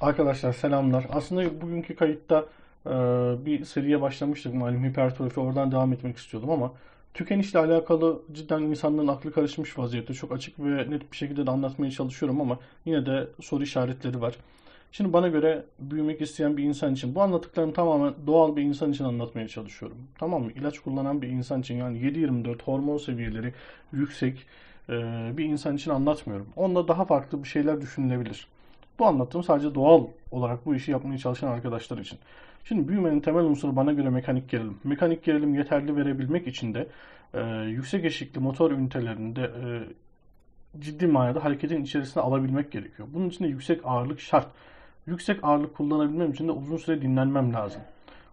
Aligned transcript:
Arkadaşlar 0.00 0.52
selamlar. 0.52 1.06
Aslında 1.12 1.60
bugünkü 1.60 1.96
kayıtta 1.96 2.46
e, 2.86 2.90
bir 3.46 3.64
seriye 3.64 4.00
başlamıştık 4.00 4.54
malum 4.54 4.84
hipertrofi 4.84 5.40
oradan 5.40 5.72
devam 5.72 5.92
etmek 5.92 6.16
istiyordum 6.16 6.50
ama 6.50 6.72
tükenişle 7.14 7.58
alakalı 7.58 8.22
cidden 8.32 8.62
insanların 8.62 9.08
aklı 9.08 9.32
karışmış 9.32 9.78
vaziyette. 9.78 10.14
Çok 10.14 10.32
açık 10.32 10.58
ve 10.58 10.90
net 10.90 11.12
bir 11.12 11.16
şekilde 11.16 11.46
de 11.46 11.50
anlatmaya 11.50 11.90
çalışıyorum 11.90 12.40
ama 12.40 12.58
yine 12.84 13.06
de 13.06 13.28
soru 13.40 13.62
işaretleri 13.62 14.20
var. 14.20 14.34
Şimdi 14.92 15.12
bana 15.12 15.28
göre 15.28 15.64
büyümek 15.78 16.20
isteyen 16.20 16.56
bir 16.56 16.64
insan 16.64 16.94
için 16.94 17.14
bu 17.14 17.22
anlattıklarım 17.22 17.72
tamamen 17.72 18.14
doğal 18.26 18.56
bir 18.56 18.62
insan 18.62 18.92
için 18.92 19.04
anlatmaya 19.04 19.48
çalışıyorum. 19.48 19.98
Tamam 20.18 20.42
mı? 20.42 20.52
İlaç 20.52 20.78
kullanan 20.78 21.22
bir 21.22 21.28
insan 21.28 21.60
için 21.60 21.74
yani 21.74 21.98
7-24 21.98 22.62
hormon 22.62 22.98
seviyeleri 22.98 23.54
yüksek 23.92 24.46
e, 24.88 24.92
bir 25.36 25.44
insan 25.44 25.76
için 25.76 25.90
anlatmıyorum. 25.90 26.46
Onda 26.56 26.88
daha 26.88 27.04
farklı 27.04 27.42
bir 27.42 27.48
şeyler 27.48 27.80
düşünülebilir. 27.80 28.53
Bu 28.98 29.06
anlattığım 29.06 29.44
sadece 29.44 29.74
doğal 29.74 30.06
olarak 30.30 30.66
bu 30.66 30.74
işi 30.74 30.90
yapmaya 30.90 31.18
çalışan 31.18 31.48
arkadaşlar 31.48 31.98
için. 31.98 32.18
Şimdi 32.64 32.88
büyümenin 32.88 33.20
temel 33.20 33.44
unsuru 33.44 33.76
bana 33.76 33.92
göre 33.92 34.10
mekanik 34.10 34.50
gerilim. 34.50 34.78
Mekanik 34.84 35.24
gerilim 35.24 35.54
yeterli 35.54 35.96
verebilmek 35.96 36.46
için 36.46 36.74
de 36.74 36.88
e, 37.34 37.42
yüksek 37.68 38.04
eşikli 38.04 38.40
motor 38.40 38.70
ünitelerinde 38.70 39.42
e, 39.42 39.64
ciddi 40.80 41.06
manada 41.06 41.44
hareketin 41.44 41.82
içerisine 41.82 42.22
alabilmek 42.22 42.72
gerekiyor. 42.72 43.08
Bunun 43.12 43.28
için 43.28 43.44
de 43.44 43.48
yüksek 43.48 43.80
ağırlık 43.84 44.20
şart. 44.20 44.46
Yüksek 45.06 45.44
ağırlık 45.44 45.76
kullanabilmem 45.76 46.30
için 46.30 46.48
de 46.48 46.52
uzun 46.52 46.76
süre 46.76 47.02
dinlenmem 47.02 47.52
lazım. 47.54 47.82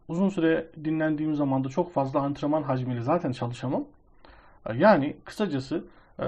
Uzun 0.07 0.29
süre 0.29 0.67
dinlendiğim 0.83 1.35
zaman 1.35 1.63
da 1.63 1.69
çok 1.69 1.93
fazla 1.93 2.19
antrenman 2.19 2.63
hacmiyle 2.63 3.01
zaten 3.01 3.31
çalışamam. 3.31 3.83
Yani 4.75 5.15
kısacası 5.25 5.83
e, 6.21 6.25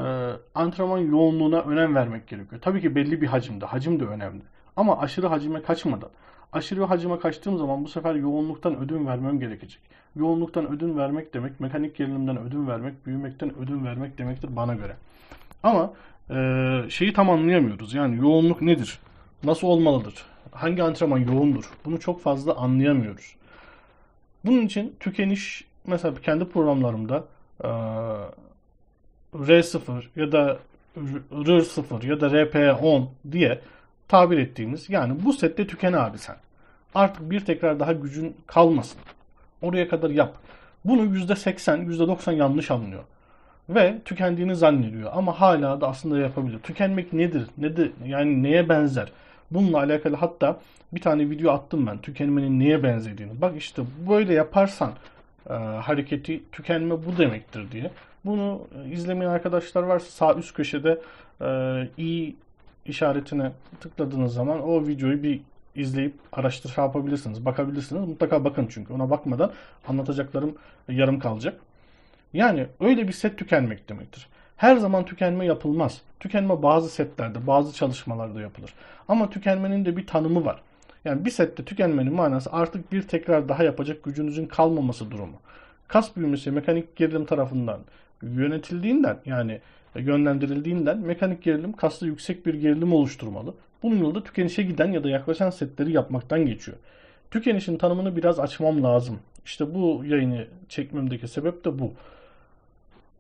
antrenman 0.56 0.98
yoğunluğuna 0.98 1.60
önem 1.60 1.96
vermek 1.96 2.28
gerekiyor. 2.28 2.62
Tabii 2.62 2.82
ki 2.82 2.96
belli 2.96 3.22
bir 3.22 3.28
hacimde. 3.28 3.66
Hacim 3.66 4.00
de 4.00 4.06
önemli. 4.06 4.42
Ama 4.76 5.00
aşırı 5.00 5.28
hacime 5.28 5.62
kaçmadan. 5.62 6.10
Aşırı 6.54 6.84
hacime 6.84 7.20
kaçtığım 7.20 7.58
zaman 7.58 7.84
bu 7.84 7.88
sefer 7.88 8.16
yoğunluktan 8.16 8.78
ödün 8.78 9.08
vermem 9.08 9.40
gerekecek. 9.40 9.82
Yoğunluktan 10.16 10.72
ödün 10.72 10.98
vermek 10.98 11.34
demek, 11.34 11.60
mekanik 11.60 11.96
gerilimden 11.96 12.38
ödün 12.38 12.68
vermek, 12.68 13.06
büyümekten 13.06 13.58
ödün 13.58 13.86
vermek 13.86 14.18
demektir 14.18 14.56
bana 14.56 14.76
göre. 14.76 14.96
Ama 15.64 15.94
e, 16.30 16.36
şeyi 16.90 17.14
tam 17.14 17.30
anlayamıyoruz. 17.30 17.94
Yani 17.94 18.18
yoğunluk 18.18 18.62
nedir? 18.62 19.00
Nasıl 19.44 19.68
olmalıdır? 19.68 20.26
Hangi 20.52 20.84
antrenman 20.84 21.18
yoğundur? 21.18 21.70
Bunu 21.86 22.00
çok 22.00 22.22
fazla 22.22 22.56
anlayamıyoruz. 22.56 23.36
Bunun 24.46 24.62
için 24.62 24.96
tükeniş 25.00 25.66
mesela 25.88 26.16
kendi 26.22 26.46
programlarımda 26.50 27.26
e, 27.64 27.70
R0 29.34 30.04
ya 30.16 30.32
da 30.32 30.58
R0 31.32 32.08
ya 32.08 32.22
da 32.22 32.28
RP10 32.28 33.06
diye 33.32 33.60
tabir 34.08 34.38
ettiğimiz 34.38 34.90
yani 34.90 35.26
bu 35.26 35.34
sette 35.34 35.68
tüken 35.68 35.94
abi 35.94 36.18
sen. 36.18 36.36
Artık 36.96 37.30
bir 37.32 37.46
tekrar 37.46 37.80
daha 37.80 37.94
gücün 37.94 38.38
kalmasın. 38.48 39.00
Oraya 39.62 39.88
kadar 39.88 40.10
yap. 40.10 40.36
Bunu 40.86 41.02
%80, 41.02 41.86
%90 41.86 42.34
yanlış 42.34 42.72
anlıyor. 42.72 43.04
Ve 43.70 44.02
tükendiğini 44.06 44.56
zannediyor 44.56 45.12
ama 45.14 45.42
hala 45.42 45.82
da 45.82 45.88
aslında 45.88 46.20
yapabilir. 46.20 46.60
Tükenmek 46.60 47.14
nedir? 47.14 47.48
Nedir? 47.58 47.92
Yani 48.06 48.44
neye 48.44 48.70
benzer? 48.70 49.12
Bununla 49.52 49.78
alakalı 49.78 50.16
hatta 50.16 50.60
bir 50.94 51.02
tane 51.02 51.30
video 51.30 51.52
attım 51.52 51.88
ben. 51.88 51.98
Tükenmenin 51.98 52.60
neye 52.60 52.84
benzediğini. 52.84 53.42
Bak 53.42 53.54
işte 53.58 53.82
böyle 54.10 54.34
yaparsan 54.34 54.92
e, 55.50 55.54
hareketi 55.54 56.44
tükenme 56.52 57.06
bu 57.06 57.18
demektir 57.18 57.72
diye. 57.72 57.92
Bunu 58.26 58.68
izlemeyen 58.92 59.32
arkadaşlar 59.32 59.84
varsa 59.84 60.06
sağ 60.06 60.40
üst 60.40 60.54
köşede 60.54 61.02
e, 61.42 61.88
i 61.98 62.36
işaretine 62.86 63.52
tıkladığınız 63.82 64.34
zaman 64.34 64.64
o 64.64 64.88
videoyu 64.88 65.24
bir 65.24 65.42
izleyip 65.76 66.14
araştır 66.32 66.70
şey 66.70 66.84
yapabilirsiniz. 66.84 67.46
Bakabilirsiniz. 67.46 68.08
Mutlaka 68.08 68.44
bakın 68.44 68.68
çünkü 68.70 68.94
ona 68.94 69.10
bakmadan 69.10 69.52
anlatacaklarım 69.88 70.56
yarım 70.90 71.20
kalacak. 71.20 71.60
Yani 72.34 72.68
öyle 72.80 73.08
bir 73.08 73.14
set 73.14 73.38
tükenmek 73.38 73.90
demektir. 73.90 74.28
Her 74.58 74.78
zaman 74.78 75.06
tükenme 75.06 75.46
yapılmaz. 75.46 76.02
Tükenme 76.20 76.64
bazı 76.64 76.90
setlerde, 76.90 77.48
bazı 77.48 77.74
çalışmalarda 77.74 78.42
yapılır. 78.42 78.74
Ama 79.08 79.30
tükenmenin 79.30 79.86
de 79.86 79.98
bir 79.98 80.08
tanımı 80.08 80.46
var. 80.46 80.62
Yani 81.06 81.26
bir 81.26 81.32
sette 81.32 81.66
tükenmenin 81.66 82.14
manası 82.14 82.52
artık 82.52 82.92
bir 82.92 83.08
tekrar 83.08 83.50
daha 83.50 83.64
yapacak 83.64 84.04
gücünüzün 84.04 84.46
kalmaması 84.46 85.12
durumu. 85.12 85.38
Kas 85.88 86.16
büyümesi 86.16 86.52
mekanik 86.52 86.96
gerilim 86.96 87.26
tarafından 87.26 87.80
yönetildiğinden 88.36 89.18
yani 89.26 89.60
yönlendirildiğinden 89.96 91.00
mekanik 91.00 91.44
gerilim 91.44 91.74
kaslı 91.74 92.08
yüksek 92.08 92.46
bir 92.46 92.54
gerilim 92.54 92.94
oluşturmalı. 92.94 93.54
Bunun 93.84 93.98
yolu 93.98 94.16
da 94.16 94.24
tükenişe 94.24 94.64
giden 94.64 94.92
ya 94.92 95.04
da 95.04 95.10
yaklaşan 95.10 95.50
setleri 95.50 95.92
yapmaktan 95.92 96.46
geçiyor. 96.46 96.78
Tükenişin 97.32 97.78
tanımını 97.78 98.16
biraz 98.16 98.40
açmam 98.40 98.84
lazım. 98.84 99.20
İşte 99.46 99.74
bu 99.74 100.04
yayını 100.06 100.48
çekmemdeki 100.70 101.28
sebep 101.28 101.66
de 101.66 101.80
bu. 101.80 101.94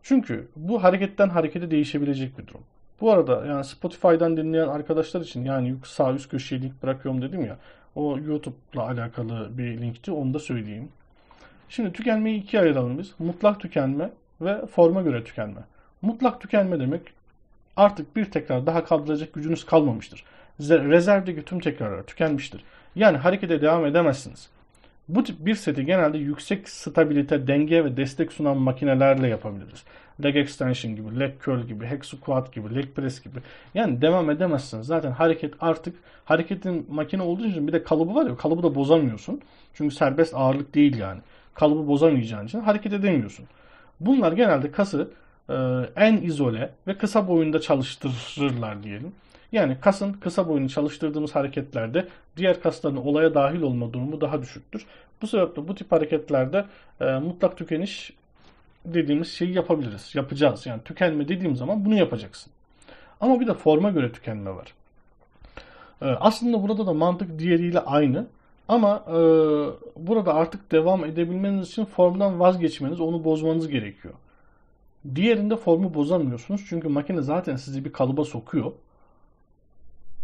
Çünkü 0.03 0.47
bu 0.56 0.84
hareketten 0.84 1.30
harekete 1.30 1.72
değişebilecek 1.72 2.38
bir 2.38 2.47
durum. 2.47 2.62
Bu 3.02 3.12
arada 3.12 3.46
yani 3.46 3.66
Spotify'dan 3.66 4.38
dinleyen 4.38 4.68
arkadaşlar 4.68 5.22
için 5.22 5.46
yani 5.46 5.75
sağ 5.86 6.13
üst 6.13 6.30
köşeye 6.30 6.62
link 6.62 6.84
bırakıyorum 6.84 7.22
dedim 7.22 7.46
ya. 7.46 7.58
O 7.96 8.18
YouTube'la 8.18 8.88
alakalı 8.88 9.58
bir 9.58 9.81
linkti 9.81 10.12
onu 10.12 10.34
da 10.34 10.40
söyleyeyim. 10.40 10.90
Şimdi 11.69 11.94
tükenmeyi 11.94 12.44
ikiye 12.44 12.62
ayıralım 12.62 12.97
biz. 12.97 13.13
Mutlak 13.19 13.59
tükenme 13.59 14.09
ve 14.46 14.66
forma 14.66 15.02
göre 15.02 15.24
tükenme. 15.24 15.62
Mutlak 16.02 16.42
tükenme 16.42 16.80
demek 16.80 17.02
artık 17.78 18.16
bir 18.16 18.26
tekrar 18.26 18.66
daha 18.66 18.86
kaldıracak 18.86 19.34
gücünüz 19.34 19.66
kalmamıştır. 19.66 20.24
Rezervdeki 20.59 21.46
tüm 21.46 21.59
tekrarlar 21.59 22.04
tükenmiştir. 22.04 22.64
Yani 22.96 23.18
harekete 23.18 23.62
devam 23.62 23.86
edemezsiniz. 23.86 24.50
Bu 25.08 25.24
tip 25.24 25.46
bir 25.46 25.56
seti 25.56 25.86
genelde 25.86 26.18
yüksek 26.18 26.70
stabilite, 26.70 27.48
denge 27.48 27.86
ve 27.86 27.98
destek 27.98 28.31
sunan 28.31 28.58
makinelerle 28.58 29.28
yapabiliriz. 29.28 29.84
Leg 30.24 30.36
extension 30.36 30.96
gibi, 30.96 31.20
leg 31.20 31.31
curl 31.46 31.62
gibi, 31.62 31.86
hack 31.86 32.06
squat 32.06 32.54
gibi, 32.54 32.75
leg 32.75 32.96
press 32.96 33.22
gibi. 33.22 33.40
Yani 33.74 34.02
devam 34.02 34.30
edemezsiniz. 34.30 34.88
Zaten 34.88 35.12
hareket 35.12 35.54
artık 35.60 35.96
hareketin 36.25 36.86
makine 36.90 37.22
olduğu 37.22 37.46
için 37.46 37.68
bir 37.68 37.74
de 37.74 37.84
kalıbı 37.84 38.16
var 38.16 38.25
ya 38.25 38.38
kalıbı 38.38 38.64
da 38.64 38.75
bozamıyorsun. 38.75 39.42
Çünkü 39.74 39.96
serbest 39.96 40.36
ağırlık 40.36 40.75
değil 40.75 40.98
yani. 40.98 41.20
Kalıbı 41.54 41.88
bozamayacağın 41.88 42.46
için 42.46 42.60
hareket 42.60 42.94
edemiyorsun. 42.94 43.46
Bunlar 44.06 44.31
genelde 44.31 44.72
kası 44.72 45.09
e, 45.50 45.53
en 45.96 46.18
izole 46.18 46.69
ve 46.88 46.97
kısa 46.97 47.28
boyunda 47.28 47.62
çalıştırırlar 47.62 48.84
diyelim. 48.84 49.12
Yani 49.52 49.78
kasın 49.81 50.14
kısa 50.14 50.47
boyunu 50.47 50.69
çalıştırdığımız 50.69 51.36
hareketlerde 51.36 52.08
diğer 52.38 52.62
kasların 52.62 52.97
olaya 52.97 53.34
dahil 53.34 53.62
olma 53.62 53.94
durumu 53.94 54.22
daha 54.22 54.42
düşüktür. 54.42 54.86
Bu 55.22 55.28
sebeple 55.28 55.68
bu 55.68 55.75
tip 55.75 55.92
hareketlerde 55.92 56.66
e, 57.02 57.06
mutlak 57.06 57.58
tükeniş 57.58 58.13
dediğimiz 58.86 59.31
şeyi 59.31 59.53
yapabiliriz. 59.53 60.16
Yapacağız. 60.16 60.66
Yani 60.66 60.81
tükenme 60.84 61.28
dediğim 61.28 61.56
zaman 61.56 61.86
bunu 61.86 61.96
yapacaksın. 61.96 62.52
Ama 63.22 63.40
bir 63.40 63.47
de 63.47 63.53
forma 63.53 63.90
göre 63.90 64.12
tükenme 64.12 64.56
var. 64.56 64.74
E, 66.02 66.06
aslında 66.06 66.63
burada 66.63 66.88
da 66.88 66.94
mantık 66.94 67.40
diğeriyle 67.40 67.80
aynı. 67.80 68.25
Ama 68.68 69.03
e, 69.07 69.16
burada 69.96 70.34
artık 70.34 70.72
devam 70.72 71.06
edebilmeniz 71.06 71.68
için 71.68 71.85
formdan 71.85 72.40
vazgeçmeniz, 72.40 73.00
onu 73.00 73.24
bozmanız 73.24 73.68
gerekiyor. 73.68 74.13
Diğerinde 75.16 75.56
formu 75.56 75.94
bozamıyorsunuz. 75.94 76.66
Çünkü 76.69 76.88
makine 76.88 77.22
zaten 77.22 77.56
sizi 77.56 77.85
bir 77.85 77.94
kalıba 77.94 78.25
sokuyor. 78.25 78.72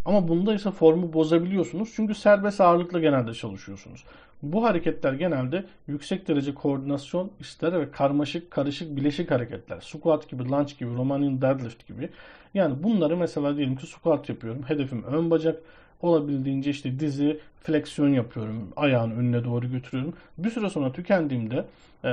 Ama 0.04 0.28
bunda 0.28 0.54
ise 0.54 0.70
formu 0.70 1.12
bozabiliyorsunuz. 1.12 1.92
Çünkü 1.96 2.14
serbest 2.14 2.60
ağırlıkla 2.60 3.00
genelde 3.00 3.34
çalışıyorsunuz. 3.34 4.04
Bu 4.42 4.64
hareketler 4.64 5.12
genelde 5.12 5.64
yüksek 5.88 6.28
derece 6.28 6.54
koordinasyon 6.54 7.30
ister 7.40 7.80
ve 7.80 7.90
karmaşık, 7.90 8.50
karışık, 8.50 8.96
bileşik 8.96 9.30
hareketler. 9.30 9.80
Squat 9.80 10.28
gibi, 10.28 10.48
lunge 10.48 10.72
gibi, 10.78 10.94
Romanian 10.94 11.42
deadlift 11.42 11.88
gibi. 11.88 12.08
Yani 12.54 12.82
bunları 12.82 13.16
mesela 13.16 13.56
diyelim 13.56 13.76
ki 13.76 13.86
squat 13.86 14.28
yapıyorum. 14.28 14.62
Hedefim 14.62 15.02
ön 15.02 15.30
bacak. 15.30 15.62
Olabildiğince 16.02 16.70
işte 16.70 17.00
dizi 17.00 17.40
fleksiyon 17.62 18.08
yapıyorum. 18.08 18.68
Ayağın 18.76 19.10
önüne 19.10 19.44
doğru 19.44 19.70
götürüyorum. 19.70 20.14
Bir 20.38 20.50
süre 20.50 20.70
sonra 20.70 20.92
tükendiğimde 20.92 21.64
e, 22.04 22.10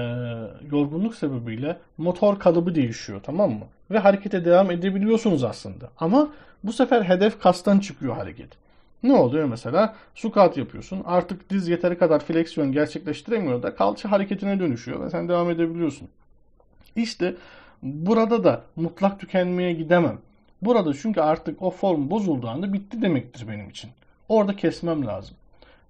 yorgunluk 0.71 1.15
sebebiyle 1.15 1.77
motor 1.97 2.39
kalıbı 2.39 2.75
değişiyor 2.75 3.19
tamam 3.23 3.51
mı? 3.51 3.65
Ve 3.91 3.97
harekete 3.97 4.45
devam 4.45 4.71
edebiliyorsunuz 4.71 5.43
aslında. 5.43 5.89
Ama 5.97 6.29
bu 6.63 6.73
sefer 6.73 7.01
hedef 7.03 7.39
kastan 7.41 7.79
çıkıyor 7.79 8.15
hareket. 8.15 8.49
Ne 9.03 9.13
oluyor 9.13 9.45
mesela? 9.45 9.95
Squat 10.15 10.57
yapıyorsun. 10.57 11.01
Artık 11.05 11.49
diz 11.49 11.67
yeteri 11.67 11.97
kadar 11.97 12.19
fleksiyon 12.19 12.71
gerçekleştiremiyor 12.71 13.63
da 13.63 13.75
kalça 13.75 14.11
hareketine 14.11 14.59
dönüşüyor 14.59 15.05
ve 15.05 15.09
sen 15.09 15.29
devam 15.29 15.49
edebiliyorsun. 15.49 16.07
İşte 16.95 17.35
burada 17.83 18.43
da 18.43 18.61
mutlak 18.75 19.19
tükenmeye 19.19 19.73
gidemem. 19.73 20.17
Burada 20.61 20.93
çünkü 20.93 21.21
artık 21.21 21.61
o 21.61 21.69
form 21.69 22.09
bozulduğu 22.09 22.47
anda 22.47 22.73
bitti 22.73 23.01
demektir 23.01 23.47
benim 23.47 23.69
için. 23.69 23.91
Orada 24.29 24.55
kesmem 24.55 25.05
lazım. 25.05 25.35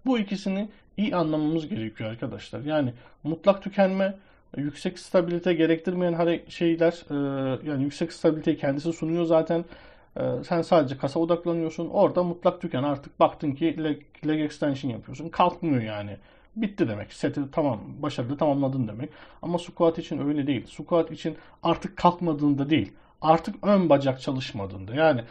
Bu 0.06 0.20
ikisini 0.20 0.70
iyi 0.98 1.16
anlamamız 1.16 1.68
gerekiyor 1.68 2.10
arkadaşlar. 2.10 2.62
Yani 2.62 2.94
mutlak 3.24 3.64
tükenme 3.64 4.16
yüksek 4.58 5.00
stabilite 5.00 5.54
gerektirmeyen 5.54 6.42
şeyler 6.48 6.94
e, 7.10 7.16
yani 7.70 7.84
yüksek 7.84 8.14
stabiliteyi 8.14 8.58
kendisi 8.58 8.94
sunuyor 8.94 9.26
zaten. 9.26 9.66
Ee, 10.20 10.44
sen 10.48 10.62
sadece 10.62 10.98
kasa 10.98 11.20
odaklanıyorsun. 11.20 11.90
Orada 11.90 12.24
mutlak 12.24 12.62
tüken 12.62 12.84
artık 12.84 13.20
baktın 13.20 13.52
ki 13.52 13.84
leg, 13.84 14.02
leg 14.28 14.42
extension 14.42 14.92
yapıyorsun. 14.92 15.30
Kalkmıyor 15.30 15.82
yani. 15.82 16.18
Bitti 16.56 16.88
demek. 16.88 17.14
Seti 17.14 17.42
tamam 17.52 17.80
başarılı 18.00 18.38
tamamladın 18.38 18.88
demek. 18.88 19.10
Ama 19.42 19.60
squat 19.60 20.00
için 20.00 20.28
öyle 20.28 20.48
değil. 20.48 20.66
Squat 20.66 21.12
için 21.12 21.38
artık 21.64 21.98
kalkmadığında 21.98 22.70
değil. 22.70 22.94
Artık 23.22 23.56
ön 23.64 23.90
bacak 23.90 24.22
çalışmadığında. 24.22 24.96
Yani 24.96 25.24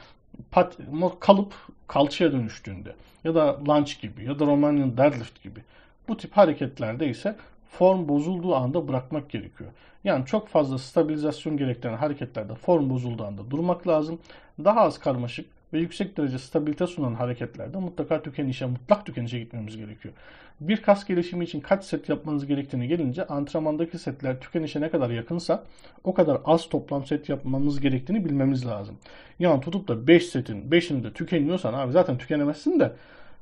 pat, 0.50 0.78
kalıp 1.20 1.54
kalçaya 1.88 2.32
dönüştüğünde 2.32 2.94
ya 3.24 3.34
da 3.34 3.60
lunge 3.68 3.92
gibi 4.02 4.24
ya 4.24 4.38
da 4.38 4.46
Romanian 4.46 4.96
deadlift 4.96 5.42
gibi 5.42 5.60
bu 6.08 6.16
tip 6.16 6.36
hareketlerde 6.36 7.08
ise 7.08 7.36
form 7.68 8.08
bozulduğu 8.08 8.54
anda 8.54 8.88
bırakmak 8.88 9.30
gerekiyor. 9.30 9.70
Yani 10.04 10.26
çok 10.26 10.48
fazla 10.48 10.78
stabilizasyon 10.78 11.56
gerektiren 11.56 11.96
hareketlerde 11.96 12.54
form 12.54 12.90
bozulduğu 12.90 13.24
anda 13.24 13.50
durmak 13.50 13.88
lazım. 13.88 14.18
Daha 14.64 14.80
az 14.80 14.98
karmaşık 14.98 15.55
ve 15.72 15.78
yüksek 15.78 16.16
derece 16.16 16.38
stabilite 16.38 16.86
sunan 16.86 17.14
hareketlerde 17.14 17.78
mutlaka 17.78 18.22
tükenişe, 18.22 18.66
mutlak 18.66 19.06
tükenişe 19.06 19.38
gitmemiz 19.38 19.76
gerekiyor. 19.76 20.14
Bir 20.60 20.82
kas 20.82 21.04
gelişimi 21.06 21.44
için 21.44 21.60
kaç 21.60 21.84
set 21.84 22.08
yapmanız 22.08 22.46
gerektiğini 22.46 22.88
gelince 22.88 23.26
antrenmandaki 23.26 23.98
setler 23.98 24.40
tükenişe 24.40 24.80
ne 24.80 24.90
kadar 24.90 25.10
yakınsa 25.10 25.64
o 26.04 26.14
kadar 26.14 26.40
az 26.44 26.68
toplam 26.68 27.06
set 27.06 27.28
yapmamız 27.28 27.80
gerektiğini 27.80 28.24
bilmemiz 28.24 28.66
lazım. 28.66 28.96
Yani 29.38 29.60
tutup 29.60 29.88
da 29.88 30.06
5 30.06 30.26
setin 30.26 30.70
5'inde 30.70 31.12
tükeniyorsan 31.12 31.74
abi 31.74 31.92
zaten 31.92 32.18
tükenemezsin 32.18 32.80
de 32.80 32.92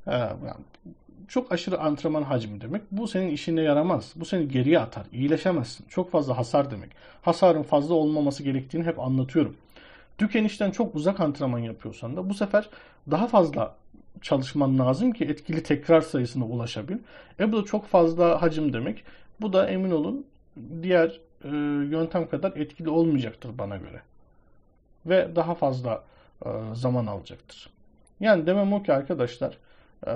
e, 0.07 0.13
yani 0.17 0.65
çok 1.29 1.53
aşırı 1.53 1.81
antrenman 1.81 2.23
hacmi 2.23 2.61
demek. 2.61 2.83
Bu 2.91 3.09
senin 3.09 3.29
işine 3.29 3.63
yaramaz. 3.63 4.13
Bu 4.17 4.25
seni 4.25 4.49
geriye 4.49 4.79
atar. 4.79 5.07
İyileşemezsin. 5.13 5.87
Çok 5.89 6.11
fazla 6.11 6.39
hasar 6.39 6.71
demek. 6.71 6.91
Hasarın 7.23 7.63
fazla 7.63 7.95
olmaması 7.95 8.43
gerektiğini 8.43 8.85
hep 8.85 9.01
anlatıyorum. 9.01 9.57
Tükenişten 10.19 10.71
çok 10.71 10.95
uzak 10.95 11.21
antrenman 11.21 11.59
yapıyorsan 11.59 12.17
da 12.17 12.31
bu 12.31 12.35
sefer 12.35 12.69
daha 13.11 13.27
fazla 13.27 13.77
çalışman 14.23 14.79
lazım 14.79 15.13
ki 15.13 15.25
etkili 15.25 15.63
tekrar 15.63 16.01
sayısına 16.01 16.45
ulaşabil. 16.45 16.97
E 17.41 17.53
bu 17.53 17.63
da 17.63 17.65
çok 17.65 17.87
fazla 17.87 18.43
hacim 18.43 18.73
demek. 18.73 19.05
Bu 19.41 19.53
da 19.53 19.69
emin 19.69 19.91
olun 19.91 20.27
diğer 20.83 21.21
e, 21.45 21.49
yöntem 21.91 22.29
kadar 22.29 22.57
etkili 22.57 22.91
olmayacaktır 22.91 23.59
bana 23.59 23.77
göre. 23.77 24.03
Ve 25.07 25.37
daha 25.37 25.55
fazla 25.55 26.05
e, 26.47 26.49
zaman 26.75 27.07
alacaktır. 27.07 27.71
Yani 28.21 28.47
demem 28.47 28.73
o 28.73 28.83
ki 28.83 28.93
arkadaşlar 28.93 29.59
e, 30.07 30.13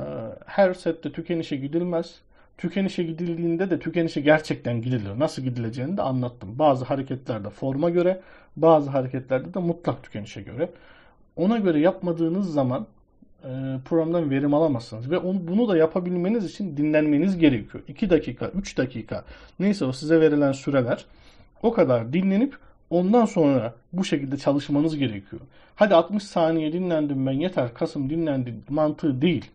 her 0.46 0.74
sette 0.74 1.12
tükenişe 1.12 1.56
gidilmez. 1.56 2.20
Tükenişe 2.58 3.02
gidildiğinde 3.02 3.70
de 3.70 3.78
tükenişe 3.78 4.20
gerçekten 4.20 4.82
gidilir. 4.82 5.18
Nasıl 5.18 5.42
gidileceğini 5.42 5.96
de 5.96 6.02
anlattım. 6.02 6.58
Bazı 6.58 6.84
hareketlerde 6.84 7.50
forma 7.50 7.90
göre, 7.90 8.20
bazı 8.56 8.90
hareketlerde 8.90 9.54
de 9.54 9.58
mutlak 9.58 10.02
tükenişe 10.02 10.42
göre. 10.42 10.70
Ona 11.36 11.58
göre 11.58 11.80
yapmadığınız 11.80 12.52
zaman 12.52 12.86
e, 13.44 13.48
programdan 13.84 14.30
verim 14.30 14.54
alamazsınız. 14.54 15.10
Ve 15.10 15.18
onu, 15.18 15.48
bunu 15.48 15.68
da 15.68 15.76
yapabilmeniz 15.76 16.44
için 16.44 16.76
dinlenmeniz 16.76 17.38
gerekiyor. 17.38 17.84
2 17.88 18.10
dakika, 18.10 18.48
3 18.48 18.78
dakika 18.78 19.24
neyse 19.60 19.84
o 19.84 19.92
size 19.92 20.20
verilen 20.20 20.52
süreler 20.52 21.04
o 21.62 21.72
kadar 21.72 22.12
dinlenip 22.12 22.56
ondan 22.90 23.24
sonra 23.24 23.74
bu 23.92 24.04
şekilde 24.04 24.36
çalışmanız 24.36 24.96
gerekiyor. 24.96 25.42
Hadi 25.74 25.94
60 25.94 26.22
saniye 26.22 26.72
dinlendim 26.72 27.26
ben 27.26 27.32
yeter 27.32 27.74
kasım 27.74 28.10
dinlendi 28.10 28.54
mantığı 28.68 29.22
değil. 29.22 29.50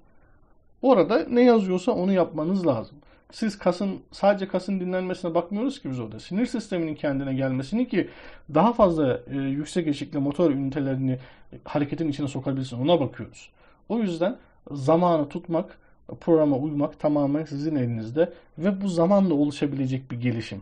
Orada 0.84 1.26
ne 1.30 1.42
yazıyorsa 1.42 1.92
onu 1.92 2.12
yapmanız 2.12 2.68
lazım. 2.68 2.98
Siz 3.32 3.58
kasın 3.58 4.00
sadece 4.12 4.48
kasın 4.48 4.80
dinlenmesine 4.80 5.36
bakmıyoruz 5.36 5.82
ki 5.82 5.90
biz 5.90 6.00
orada. 6.00 6.20
Sinir 6.20 6.46
sisteminin 6.46 6.96
kendine 6.96 7.34
gelmesini 7.34 7.88
ki 7.88 8.10
daha 8.54 8.74
fazla 8.74 9.20
e, 9.32 9.36
yüksek 9.36 9.88
eşikli 9.88 10.20
motor 10.20 10.52
ünitelerini 10.52 11.20
hareketin 11.64 12.08
içine 12.08 12.28
sokabilsin 12.28 12.78
ona 12.78 13.00
bakıyoruz. 13.00 13.50
O 13.90 14.00
yüzden 14.00 14.38
zamanı 14.72 15.30
tutmak, 15.30 15.78
programa 16.22 16.58
uymak 16.58 17.00
tamamen 17.00 17.46
sizin 17.46 17.76
elinizde 17.76 18.34
ve 18.58 18.82
bu 18.82 18.88
zamanla 18.88 19.34
oluşabilecek 19.34 20.12
bir 20.12 20.22
gelişim. 20.22 20.62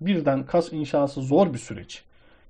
Birden 0.00 0.46
kas 0.46 0.72
inşası 0.72 1.22
zor 1.22 1.52
bir 1.52 1.58
süreç. 1.58 2.02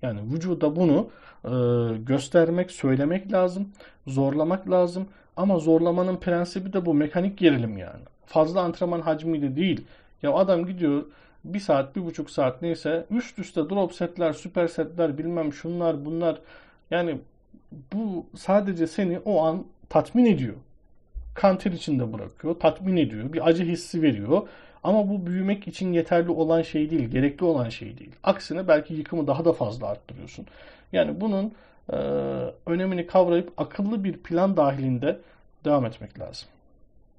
Yani 0.03 0.21
vücuda 0.33 0.77
bunu 0.77 1.09
e, 1.45 1.51
göstermek, 1.99 2.71
söylemek 2.71 3.33
lazım, 3.33 3.69
zorlamak 4.07 4.71
lazım. 4.71 5.07
Ama 5.37 5.59
zorlamanın 5.59 6.17
prensibi 6.17 6.73
de 6.73 6.87
bu 6.87 6.95
mekanik 6.95 7.39
gerilim 7.39 7.79
yani. 7.79 8.03
Fazla 8.27 8.61
antrenman 8.61 9.01
hacmiyle 9.01 9.57
değil. 9.57 9.85
Ya 10.23 10.33
adam 10.33 10.67
gidiyor 10.67 11.05
bir 11.45 11.61
saat, 11.61 11.97
bir 11.97 12.05
buçuk 12.05 12.31
saat 12.31 12.63
neyse 12.63 13.07
üst 13.11 13.39
üste 13.39 13.61
drop 13.71 13.95
setler, 13.95 14.33
süper 14.33 14.67
setler 14.67 15.19
bilmem 15.19 15.53
şunlar 15.53 16.05
bunlar. 16.05 16.39
Yani 16.91 17.19
bu 17.93 18.27
sadece 18.37 18.87
seni 18.87 19.19
o 19.19 19.43
an 19.43 19.65
tatmin 19.89 20.25
ediyor. 20.25 20.55
Kanter 21.35 21.73
içinde 21.73 22.13
bırakıyor, 22.13 22.55
tatmin 22.55 22.97
ediyor, 22.97 23.33
bir 23.33 23.49
acı 23.49 23.65
hissi 23.65 24.03
veriyor. 24.03 24.49
Ama 24.85 25.09
bu 25.09 25.27
büyümek 25.27 25.69
için 25.69 25.93
yeterli 25.93 26.31
olan 26.31 26.63
şey 26.63 26.91
değil, 26.91 27.09
gerekli 27.09 27.45
olan 27.45 27.69
şey 27.69 27.99
değil. 27.99 28.13
Aksine 28.23 28.69
belki 28.69 28.95
yıkımı 28.95 29.27
daha 29.27 29.45
da 29.45 29.53
fazla 29.53 29.87
arttırıyorsun. 29.87 30.47
Yani 30.93 31.21
bunun 31.21 31.53
önemini 32.67 33.07
kavrayıp 33.07 33.53
akıllı 33.57 34.05
bir 34.05 34.17
plan 34.17 34.57
dahilinde 34.57 35.19
devam 35.65 35.87
etmek 35.87 36.21
lazım. 36.21 36.49